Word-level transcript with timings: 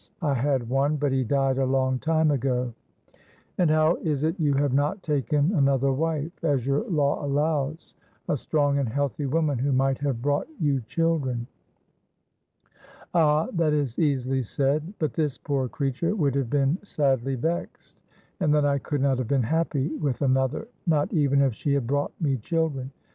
I 0.23 0.33
had 0.33 0.67
one, 0.67 0.95
but 0.95 1.11
he 1.11 1.23
died 1.23 1.59
a 1.59 1.65
long 1.67 1.99
time 1.99 2.31
ago." 2.31 2.73
"And 3.59 3.69
how 3.69 3.97
is 3.97 4.23
it 4.23 4.39
you 4.39 4.55
have 4.55 4.73
not 4.73 5.03
taken 5.03 5.53
another 5.53 5.93
wife, 5.93 6.43
as 6.43 6.65
your 6.65 6.89
law 6.89 7.23
allows 7.23 7.93
a 8.27 8.35
strong 8.35 8.79
and 8.79 8.89
healthy 8.89 9.27
woman 9.27 9.59
who 9.59 9.71
might 9.71 9.99
have 9.99 10.19
brought 10.23 10.47
you 10.59 10.81
children?" 10.87 11.45
"Ah, 13.13 13.45
that 13.53 13.73
is 13.73 13.99
easily 13.99 14.41
said; 14.41 14.91
but 14.97 15.13
this 15.13 15.37
poor 15.37 15.69
creature 15.69 16.15
would 16.15 16.33
have 16.33 16.49
been 16.49 16.79
sadly 16.83 17.35
vexed, 17.35 17.99
and 18.39 18.51
then 18.55 18.65
I 18.65 18.79
could 18.79 19.01
not 19.01 19.19
have 19.19 19.27
been 19.27 19.43
happy 19.43 19.89
with 19.97 20.23
another, 20.23 20.67
not 20.87 21.13
even 21.13 21.43
if 21.43 21.53
she 21.53 21.75
had 21.75 21.85
brought 21.85 22.11
me 22.19 22.37
children. 22.37 22.89